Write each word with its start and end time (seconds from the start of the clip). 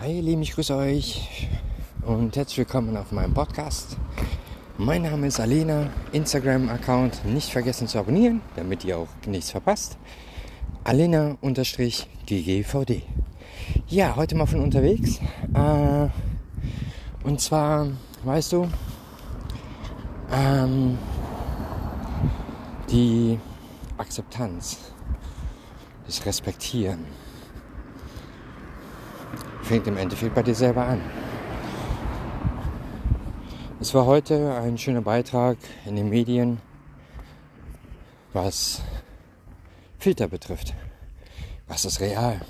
Hi 0.00 0.20
Lieben, 0.20 0.42
ich 0.42 0.52
grüße 0.52 0.76
euch 0.76 1.48
und 2.02 2.36
herzlich 2.36 2.58
willkommen 2.58 2.96
auf 2.96 3.10
meinem 3.10 3.34
Podcast. 3.34 3.96
Mein 4.76 5.02
Name 5.02 5.26
ist 5.26 5.40
Alena, 5.40 5.90
Instagram-Account 6.12 7.24
nicht 7.24 7.50
vergessen 7.50 7.88
zu 7.88 7.98
abonnieren, 7.98 8.40
damit 8.54 8.84
ihr 8.84 8.96
auch 8.96 9.08
nichts 9.26 9.50
verpasst. 9.50 9.98
Alena-GGVD. 10.84 13.02
Ja, 13.88 14.14
heute 14.14 14.36
mal 14.36 14.46
von 14.46 14.60
unterwegs. 14.60 15.18
Äh, 15.52 16.06
und 17.24 17.40
zwar, 17.40 17.88
weißt 18.22 18.52
du, 18.52 18.68
ähm, 20.32 20.96
die 22.88 23.36
Akzeptanz, 23.96 24.78
das 26.06 26.24
Respektieren 26.24 27.04
fängt 29.68 29.86
im 29.86 29.98
Endeffekt 29.98 30.34
bei 30.34 30.42
dir 30.42 30.54
selber 30.54 30.86
an. 30.86 31.02
Es 33.80 33.92
war 33.92 34.06
heute 34.06 34.54
ein 34.54 34.78
schöner 34.78 35.02
Beitrag 35.02 35.58
in 35.84 35.94
den 35.94 36.08
Medien, 36.08 36.58
was 38.32 38.80
Filter 39.98 40.26
betrifft. 40.26 40.72
Was 41.66 41.84
ist 41.84 42.00
real? 42.00 42.40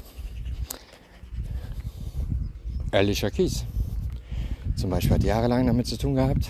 Alicia 2.92 3.30
Keys 3.30 3.64
zum 4.76 4.90
Beispiel 4.90 5.14
hat 5.16 5.24
jahrelang 5.24 5.66
damit 5.66 5.88
zu 5.88 5.98
tun 5.98 6.14
gehabt, 6.14 6.48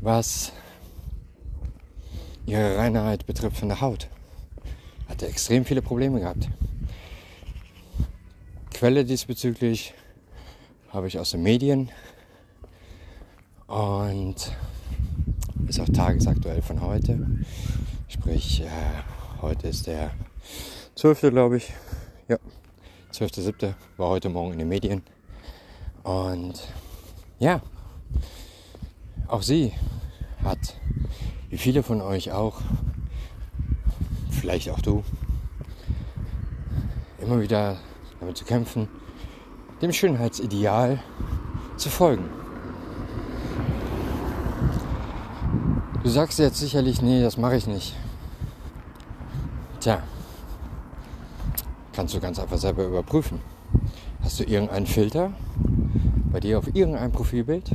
was 0.00 0.50
ihre 2.46 2.78
Reinheit 2.78 3.26
betrifft 3.26 3.58
von 3.58 3.68
der 3.68 3.82
Haut. 3.82 4.08
Hatte 5.10 5.26
extrem 5.26 5.66
viele 5.66 5.82
Probleme 5.82 6.20
gehabt. 6.20 6.48
Quelle 8.84 9.06
diesbezüglich 9.06 9.94
habe 10.90 11.08
ich 11.08 11.18
aus 11.18 11.30
den 11.30 11.42
Medien 11.42 11.90
und 13.66 14.34
ist 15.66 15.80
auch 15.80 15.88
tagesaktuell 15.88 16.60
von 16.60 16.82
heute. 16.82 17.18
Sprich, 18.08 18.60
äh, 18.60 18.68
heute 19.40 19.68
ist 19.68 19.86
der 19.86 20.10
12. 20.96 21.30
glaube 21.30 21.56
ich. 21.56 21.72
Ja, 22.28 22.36
12.7. 23.10 23.72
war 23.96 24.10
heute 24.10 24.28
Morgen 24.28 24.52
in 24.52 24.58
den 24.58 24.68
Medien. 24.68 25.02
Und 26.02 26.68
ja, 27.38 27.62
auch 29.28 29.40
sie 29.40 29.72
hat, 30.42 30.78
wie 31.48 31.56
viele 31.56 31.82
von 31.82 32.02
euch 32.02 32.32
auch, 32.32 32.60
vielleicht 34.28 34.68
auch 34.68 34.82
du, 34.82 35.02
immer 37.18 37.40
wieder 37.40 37.78
damit 38.24 38.38
zu 38.38 38.44
kämpfen, 38.46 38.88
dem 39.82 39.92
Schönheitsideal 39.92 40.98
zu 41.76 41.90
folgen. 41.90 42.24
Du 46.02 46.08
sagst 46.08 46.38
jetzt 46.38 46.58
sicherlich, 46.58 47.02
nee, 47.02 47.22
das 47.22 47.36
mache 47.36 47.56
ich 47.56 47.66
nicht. 47.66 47.94
Tja, 49.80 50.02
kannst 51.92 52.14
du 52.14 52.20
ganz 52.20 52.38
einfach 52.38 52.56
selber 52.56 52.86
überprüfen. 52.86 53.40
Hast 54.22 54.40
du 54.40 54.44
irgendeinen 54.44 54.86
Filter 54.86 55.32
bei 56.32 56.40
dir 56.40 56.58
auf 56.58 56.74
irgendein 56.74 57.12
Profilbild, 57.12 57.72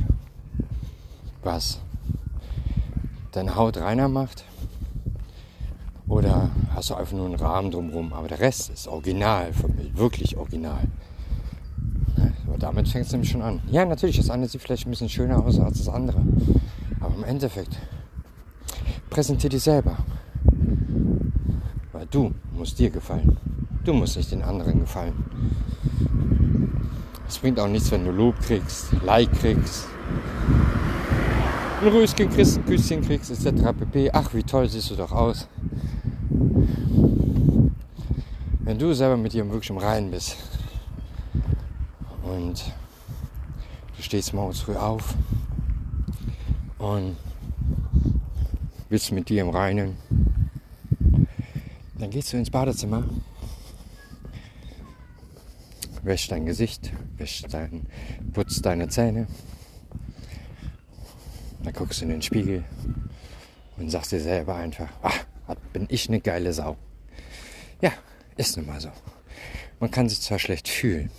was 1.44 1.78
deine 3.30 3.54
Haut 3.54 3.76
reiner 3.76 4.08
macht? 4.08 4.44
Hast 6.80 6.88
du 6.88 6.94
einfach 6.94 7.12
nur 7.14 7.26
einen 7.26 7.34
Rahmen 7.34 7.70
drumherum, 7.70 8.14
aber 8.14 8.26
der 8.26 8.40
Rest 8.40 8.70
ist 8.70 8.88
original 8.88 9.50
wirklich 9.92 10.38
original. 10.38 10.88
Aber 12.46 12.56
damit 12.56 12.88
fängt 12.88 13.04
es 13.04 13.12
nämlich 13.12 13.30
schon 13.30 13.42
an. 13.42 13.60
Ja, 13.70 13.84
natürlich, 13.84 14.16
das 14.16 14.30
eine 14.30 14.48
sieht 14.48 14.62
vielleicht 14.62 14.86
ein 14.86 14.90
bisschen 14.90 15.10
schöner 15.10 15.44
aus 15.44 15.60
als 15.60 15.76
das 15.76 15.90
andere. 15.90 16.22
Aber 16.98 17.14
im 17.16 17.24
Endeffekt, 17.24 17.76
präsentier 19.10 19.50
dich 19.50 19.62
selber. 19.62 19.98
Weil 21.92 22.06
du 22.06 22.32
musst 22.56 22.78
dir 22.78 22.88
gefallen. 22.88 23.36
Du 23.84 23.92
musst 23.92 24.16
nicht 24.16 24.32
den 24.32 24.40
anderen 24.40 24.80
gefallen. 24.80 25.22
Es 27.28 27.36
bringt 27.36 27.60
auch 27.60 27.68
nichts, 27.68 27.90
wenn 27.90 28.06
du 28.06 28.10
Lob 28.10 28.40
kriegst, 28.40 28.86
Like 29.04 29.30
kriegst, 29.32 29.86
ein 31.82 31.88
Röschen 31.88 32.30
kriegst, 32.30 32.56
ein 32.56 32.64
Küsschen 32.64 33.02
kriegst, 33.02 33.30
etc. 33.30 33.64
pp. 33.78 34.10
Ach, 34.14 34.32
wie 34.32 34.42
toll 34.42 34.66
siehst 34.66 34.90
du 34.90 34.96
doch 34.96 35.12
aus. 35.12 35.46
Wenn 38.60 38.78
du 38.78 38.92
selber 38.94 39.16
mit 39.16 39.32
dir 39.32 39.44
wirklich 39.50 39.70
im 39.70 39.78
Reinen 39.78 40.10
bist 40.12 40.36
und 42.22 42.72
du 43.96 44.02
stehst 44.02 44.32
morgens 44.32 44.60
früh 44.60 44.76
auf 44.76 45.14
und 46.78 47.16
bist 48.88 49.10
mit 49.10 49.28
dir 49.28 49.42
im 49.42 49.50
Reinen, 49.50 49.96
dann 51.98 52.10
gehst 52.10 52.32
du 52.32 52.36
ins 52.36 52.50
Badezimmer, 52.50 53.04
wäschst 56.02 56.30
dein 56.30 56.46
Gesicht, 56.46 56.92
wäschst 57.16 57.52
dein, 57.52 57.86
putzt 58.32 58.64
deine 58.64 58.88
Zähne, 58.88 59.26
dann 61.64 61.72
guckst 61.72 62.00
du 62.00 62.04
in 62.04 62.10
den 62.10 62.22
Spiegel 62.22 62.64
und 63.76 63.90
sagst 63.90 64.12
dir 64.12 64.20
selber 64.20 64.54
einfach, 64.54 64.88
ach, 65.02 65.26
bin 65.72 65.86
ich 65.90 66.08
eine 66.08 66.20
geile 66.20 66.52
Sau. 66.52 66.76
Ja, 67.80 67.92
ist 68.36 68.56
nun 68.56 68.66
mal 68.66 68.80
so. 68.80 68.90
Man 69.78 69.90
kann 69.90 70.08
sich 70.08 70.20
zwar 70.20 70.38
schlecht 70.38 70.68
fühlen 70.68 71.10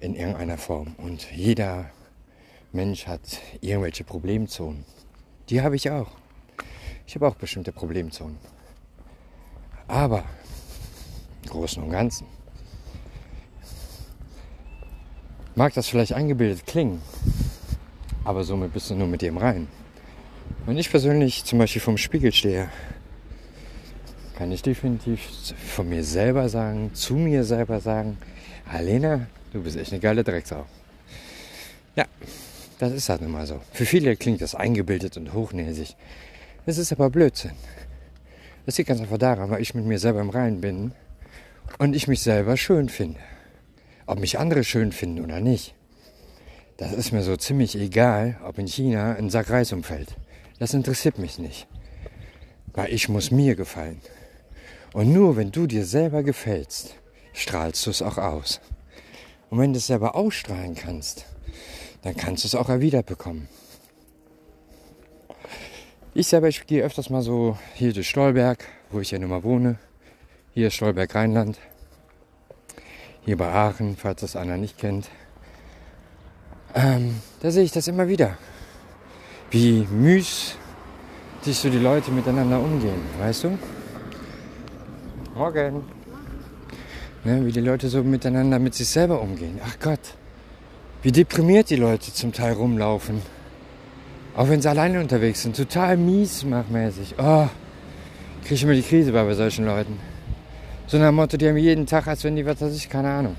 in 0.00 0.14
irgendeiner 0.14 0.58
Form 0.58 0.94
und 0.98 1.30
jeder 1.32 1.90
Mensch 2.72 3.06
hat 3.06 3.20
irgendwelche 3.60 4.02
Problemzonen. 4.02 4.84
Die 5.48 5.60
habe 5.60 5.76
ich 5.76 5.90
auch. 5.90 6.10
Ich 7.06 7.14
habe 7.14 7.28
auch 7.28 7.34
bestimmte 7.34 7.72
Problemzonen. 7.72 8.38
Aber 9.86 10.24
im 11.42 11.50
Großen 11.50 11.82
und 11.82 11.90
Ganzen 11.90 12.26
mag 15.54 15.74
das 15.74 15.88
vielleicht 15.88 16.14
eingebildet 16.14 16.66
klingen, 16.66 17.02
aber 18.24 18.42
somit 18.44 18.72
bist 18.72 18.88
du 18.90 18.94
nur 18.94 19.08
mit 19.08 19.22
dem 19.22 19.36
rein. 19.36 19.68
Wenn 20.66 20.78
ich 20.78 20.90
persönlich 20.90 21.44
zum 21.44 21.58
Beispiel 21.58 21.82
vom 21.82 21.98
Spiegel 21.98 22.32
stehe 22.32 22.68
kann 24.42 24.50
ich 24.50 24.62
definitiv 24.62 25.20
von 25.68 25.88
mir 25.88 26.02
selber 26.02 26.48
sagen, 26.48 26.90
zu 26.94 27.14
mir 27.14 27.44
selber 27.44 27.78
sagen, 27.78 28.18
Alena, 28.66 29.28
du 29.52 29.62
bist 29.62 29.76
echt 29.76 29.92
eine 29.92 30.00
geile 30.00 30.24
Drecksau. 30.24 30.66
Ja, 31.94 32.06
das 32.80 32.92
ist 32.92 33.08
halt 33.08 33.20
nun 33.20 33.30
mal 33.30 33.46
so. 33.46 33.60
Für 33.72 33.86
viele 33.86 34.16
klingt 34.16 34.40
das 34.40 34.56
eingebildet 34.56 35.16
und 35.16 35.32
hochnäsig. 35.32 35.96
Es 36.66 36.76
ist 36.76 36.90
aber 36.90 37.08
Blödsinn. 37.08 37.52
Das 38.66 38.76
liegt 38.78 38.88
ganz 38.88 39.00
einfach 39.00 39.18
daran, 39.18 39.48
weil 39.50 39.62
ich 39.62 39.74
mit 39.74 39.84
mir 39.84 40.00
selber 40.00 40.20
im 40.20 40.30
Reinen 40.30 40.60
bin 40.60 40.90
und 41.78 41.94
ich 41.94 42.08
mich 42.08 42.22
selber 42.22 42.56
schön 42.56 42.88
finde. 42.88 43.20
Ob 44.06 44.18
mich 44.18 44.40
andere 44.40 44.64
schön 44.64 44.90
finden 44.90 45.22
oder 45.22 45.38
nicht, 45.38 45.74
das 46.78 46.92
ist 46.92 47.12
mir 47.12 47.22
so 47.22 47.36
ziemlich 47.36 47.76
egal, 47.76 48.38
ob 48.44 48.58
in 48.58 48.66
China 48.66 49.14
ein 49.14 49.30
Sack 49.30 49.50
Reis 49.50 49.72
umfällt. 49.72 50.16
Das 50.58 50.74
interessiert 50.74 51.18
mich 51.18 51.38
nicht. 51.38 51.66
Weil 52.72 52.92
ich 52.92 53.08
muss 53.08 53.30
mir 53.30 53.54
gefallen. 53.54 54.00
Und 54.92 55.12
nur 55.12 55.36
wenn 55.36 55.52
du 55.52 55.66
dir 55.66 55.84
selber 55.84 56.22
gefällst, 56.22 56.96
strahlst 57.32 57.86
du 57.86 57.90
es 57.90 58.02
auch 58.02 58.18
aus. 58.18 58.60
Und 59.50 59.58
wenn 59.58 59.72
du 59.72 59.78
es 59.78 59.86
selber 59.86 60.14
ausstrahlen 60.14 60.74
kannst, 60.74 61.26
dann 62.02 62.16
kannst 62.16 62.44
du 62.44 62.48
es 62.48 62.54
auch 62.54 62.68
erwidert 62.68 63.06
bekommen. 63.06 63.48
Ich 66.14 66.26
selber, 66.26 66.48
ich 66.48 66.66
gehe 66.66 66.82
öfters 66.82 67.08
mal 67.08 67.22
so 67.22 67.56
hier 67.74 67.94
durch 67.94 68.08
Stolberg, 68.08 68.64
wo 68.90 69.00
ich 69.00 69.10
ja 69.10 69.18
nun 69.18 69.30
mal 69.30 69.44
wohne. 69.44 69.78
Hier 70.52 70.66
ist 70.66 70.74
Stolberg 70.74 71.14
Rheinland. 71.14 71.58
Hier 73.24 73.38
bei 73.38 73.50
Aachen, 73.50 73.96
falls 73.96 74.20
das 74.20 74.36
einer 74.36 74.58
nicht 74.58 74.76
kennt. 74.76 75.08
Ähm, 76.74 77.20
da 77.40 77.50
sehe 77.50 77.64
ich 77.64 77.72
das 77.72 77.88
immer 77.88 78.08
wieder. 78.08 78.36
Wie 79.52 79.86
müß 79.90 80.56
sich 81.42 81.58
so 81.58 81.68
die 81.68 81.78
Leute 81.78 82.10
miteinander 82.10 82.58
umgehen, 82.58 83.02
weißt 83.20 83.44
du? 83.44 83.58
Morgen. 85.34 85.82
Ne, 87.22 87.44
wie 87.44 87.52
die 87.52 87.60
Leute 87.60 87.90
so 87.90 88.02
miteinander 88.02 88.58
mit 88.58 88.74
sich 88.74 88.88
selber 88.88 89.20
umgehen. 89.20 89.60
Ach 89.62 89.76
Gott. 89.78 90.00
Wie 91.02 91.12
deprimiert 91.12 91.68
die 91.68 91.76
Leute 91.76 92.14
zum 92.14 92.32
Teil 92.32 92.54
rumlaufen. 92.54 93.20
Auch 94.34 94.48
wenn 94.48 94.62
sie 94.62 94.70
alleine 94.70 95.00
unterwegs 95.00 95.42
sind. 95.42 95.54
Total 95.54 95.98
mies 95.98 96.44
machmäßig. 96.44 97.16
Oh, 97.18 97.46
kriege 98.40 98.54
ich 98.54 98.62
immer 98.62 98.72
die 98.72 98.80
Krise 98.80 99.12
bei, 99.12 99.22
bei 99.22 99.34
solchen 99.34 99.66
Leuten. 99.66 99.98
So 100.86 100.96
nach 100.96 101.08
dem 101.08 101.16
Motto, 101.16 101.36
die 101.36 101.46
haben 101.46 101.58
jeden 101.58 101.84
Tag, 101.84 102.06
als 102.06 102.24
wenn 102.24 102.36
die, 102.36 102.46
was 102.46 102.58
weiß 102.58 102.74
ich, 102.74 102.88
keine 102.88 103.10
Ahnung. 103.10 103.36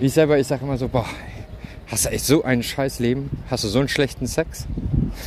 Ich 0.00 0.14
selber, 0.14 0.38
ich 0.38 0.46
sage 0.46 0.64
immer 0.64 0.78
so, 0.78 0.88
boah, 0.88 1.06
hast 1.86 2.04
du 2.04 2.10
echt 2.10 2.24
so 2.24 2.44
ein 2.44 2.62
scheiß 2.62 2.98
Leben? 2.98 3.30
Hast 3.50 3.64
du 3.64 3.68
so 3.68 3.78
einen 3.78 3.88
schlechten 3.88 4.26
Sex? 4.26 4.66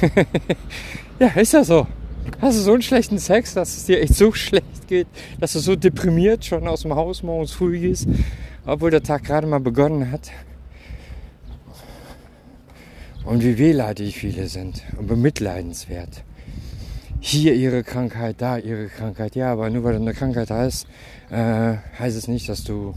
ja, 1.20 1.28
ist 1.28 1.54
ja 1.54 1.64
so. 1.64 1.88
Hast 2.42 2.58
du 2.58 2.62
so 2.62 2.74
einen 2.74 2.82
schlechten 2.82 3.20
Sex, 3.20 3.54
dass 3.54 3.78
es 3.78 3.86
dir 3.86 4.02
echt 4.02 4.16
so 4.16 4.32
schlecht 4.34 4.88
geht, 4.88 5.08
dass 5.40 5.54
du 5.54 5.60
so 5.60 5.76
deprimiert 5.76 6.46
schon 6.46 6.68
aus 6.68 6.82
dem 6.82 6.94
Haus 6.94 7.24
morgens 7.24 7.52
früh 7.52 7.80
gehst, 7.80 8.08
obwohl 8.66 8.92
der 8.92 9.04
Tag 9.04 9.24
gerade 9.24 9.48
mal 9.48 9.60
begonnen 9.60 10.12
hat. 10.12 10.30
Und 13.24 13.44
wie 13.44 13.58
wehleidig 13.58 14.18
viele 14.18 14.48
sind 14.48 14.84
und 14.98 15.08
bemitleidenswert. 15.08 16.24
Hier 17.20 17.56
ihre 17.56 17.84
Krankheit, 17.84 18.36
da 18.40 18.58
ihre 18.58 18.88
Krankheit. 18.88 19.36
Ja, 19.36 19.52
aber 19.52 19.70
nur 19.70 19.84
weil 19.84 19.96
du 19.96 20.02
eine 20.02 20.14
Krankheit 20.14 20.50
hast, 20.50 20.88
äh, 21.30 21.76
heißt 22.00 22.16
es 22.16 22.28
nicht, 22.28 22.48
dass 22.48 22.64
du 22.64 22.94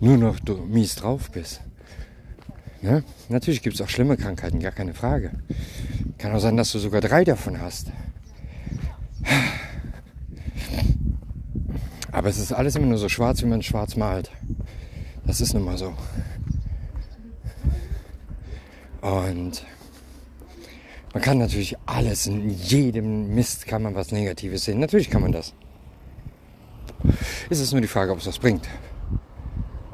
nur 0.00 0.16
noch 0.16 0.38
mies 0.68 0.94
drauf 0.94 1.30
bist. 1.30 1.60
Ne? 2.80 3.02
Natürlich 3.28 3.62
gibt 3.62 3.74
es 3.74 3.82
auch 3.82 3.88
schlimme 3.88 4.16
Krankheiten, 4.16 4.60
gar 4.60 4.72
keine 4.72 4.94
Frage. 4.94 5.32
Kann 6.16 6.32
auch 6.32 6.40
sein, 6.40 6.56
dass 6.56 6.72
du 6.72 6.78
sogar 6.78 7.00
drei 7.00 7.24
davon 7.24 7.60
hast. 7.60 7.88
Aber 12.12 12.28
es 12.28 12.38
ist 12.38 12.52
alles 12.52 12.76
immer 12.76 12.86
nur 12.86 12.98
so 12.98 13.08
schwarz, 13.08 13.42
wie 13.42 13.46
man 13.46 13.62
schwarz 13.62 13.96
malt. 13.96 14.30
Das 15.26 15.40
ist 15.40 15.54
nun 15.54 15.64
mal 15.64 15.76
so. 15.76 15.94
Und 19.00 19.64
man 21.12 21.22
kann 21.22 21.38
natürlich 21.38 21.76
alles, 21.86 22.26
in 22.26 22.50
jedem 22.50 23.34
Mist 23.34 23.66
kann 23.66 23.82
man 23.82 23.94
was 23.94 24.12
Negatives 24.12 24.64
sehen. 24.64 24.80
Natürlich 24.80 25.10
kann 25.10 25.22
man 25.22 25.32
das. 25.32 25.54
Es 27.50 27.60
ist 27.60 27.72
nur 27.72 27.80
die 27.80 27.88
Frage, 27.88 28.12
ob 28.12 28.18
es 28.18 28.26
was 28.26 28.38
bringt. 28.38 28.68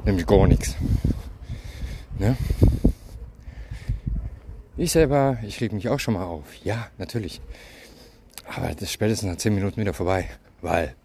Nämlich 0.05 0.25
gar 0.25 0.47
nichts. 0.47 0.75
Ne? 2.17 2.37
Ich 4.77 4.91
selber, 4.91 5.37
ich 5.43 5.59
reg 5.61 5.73
mich 5.73 5.89
auch 5.89 5.99
schon 5.99 6.13
mal 6.15 6.25
auf. 6.25 6.43
Ja, 6.63 6.87
natürlich. 6.97 7.41
Aber 8.47 8.69
das 8.69 8.83
ist 8.83 8.91
spätestens 8.91 9.29
nach 9.29 9.37
10 9.37 9.55
Minuten 9.55 9.81
wieder 9.81 9.93
vorbei. 9.93 10.29
Weil, 10.61 10.95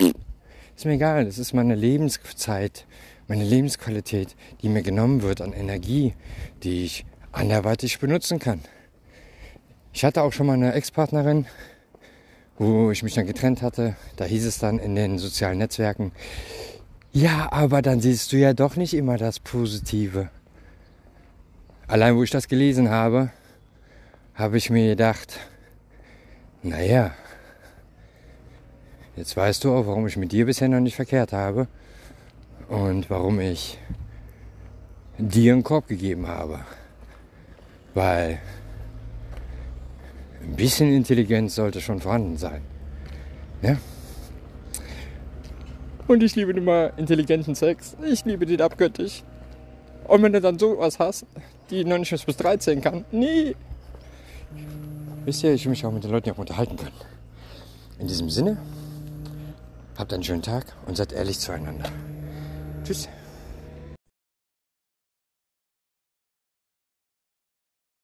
ist 0.77 0.85
mir 0.85 0.93
egal, 0.93 1.25
das 1.25 1.39
ist 1.39 1.53
meine 1.53 1.75
Lebenszeit, 1.75 2.87
meine 3.29 3.45
Lebensqualität, 3.45 4.37
die 4.63 4.69
mir 4.69 4.83
genommen 4.83 5.23
wird 5.23 5.41
an 5.41 5.53
Energie, 5.53 6.15
die 6.63 6.85
ich 6.85 7.05
anderweitig 7.33 7.99
benutzen 7.99 8.39
kann. 8.39 8.61
Ich 9.93 10.05
hatte 10.05 10.23
auch 10.23 10.33
schon 10.33 10.47
mal 10.47 10.55
eine 10.55 10.73
Ex-Partnerin, 10.75 11.47
wo 12.59 12.91
ich 12.91 13.03
mich 13.03 13.15
dann 13.15 13.27
getrennt 13.27 13.63
hatte. 13.63 13.97
Da 14.17 14.25
hieß 14.25 14.47
es 14.47 14.59
dann 14.59 14.79
in 14.79 14.95
den 14.95 15.19
sozialen 15.19 15.59
Netzwerken, 15.59 16.13
ja, 17.13 17.49
aber 17.51 17.83
dann 17.83 18.01
siehst 18.01 18.33
du 18.33 18.37
ja 18.37 18.53
doch 18.53 18.77
nicht 18.77 18.95
immer 18.95 19.17
das 19.17 19.41
Positive. 19.41 20.31
Allein 21.91 22.15
wo 22.15 22.23
ich 22.23 22.31
das 22.31 22.47
gelesen 22.47 22.89
habe, 22.89 23.31
habe 24.37 24.57
ich 24.57 24.71
mir 24.71 24.91
gedacht, 24.91 25.41
naja, 26.63 27.11
jetzt 29.17 29.37
weißt 29.37 29.65
du 29.65 29.75
auch, 29.75 29.89
warum 29.89 30.07
ich 30.07 30.17
mit 30.17 30.31
dir 30.31 30.47
bisher 30.47 30.69
noch 30.69 30.79
nicht 30.79 30.95
verkehrt 30.95 31.33
habe 31.33 31.67
und 32.69 33.11
warum 33.11 33.41
ich 33.41 33.77
dir 35.19 35.53
einen 35.53 35.65
Korb 35.65 35.89
gegeben 35.89 36.29
habe. 36.29 36.61
Weil 37.93 38.39
ein 40.45 40.55
bisschen 40.55 40.95
Intelligenz 40.95 41.57
sollte 41.57 41.81
schon 41.81 41.99
vorhanden 41.99 42.37
sein. 42.37 42.63
Ja? 43.63 43.77
Und 46.07 46.23
ich 46.23 46.37
liebe 46.37 46.53
immer 46.53 46.97
intelligenten 46.97 47.57
Sex. 47.57 47.97
Ich 48.05 48.25
liebe 48.25 48.47
den 48.47 48.61
abgöttisch. 48.61 49.25
Und 50.11 50.25
wenn 50.25 50.33
du 50.33 50.41
dann 50.41 50.59
sowas 50.59 50.99
hast, 50.99 51.25
die 51.71 51.85
noch 51.85 51.97
nicht 51.97 52.27
bis 52.27 52.37
13 52.37 52.81
kann, 52.81 53.05
nee. 53.13 53.55
Wisst 55.25 55.45
ihr, 55.45 55.55
ich 55.55 55.65
will 55.65 55.71
mich 55.71 55.87
auch 55.87 55.93
mit 55.93 56.03
den 56.03 56.11
Leuten 56.11 56.33
auch 56.33 56.39
unterhalten 56.39 56.75
können. 56.75 56.97
In 58.01 58.09
diesem 58.09 58.29
Sinne, 58.29 58.57
habt 59.97 60.13
einen 60.13 60.25
schönen 60.25 60.43
Tag 60.43 60.65
und 60.87 60.97
seid 60.97 61.13
ehrlich 61.13 61.39
zueinander. 61.39 61.89
Tschüss. 62.83 63.09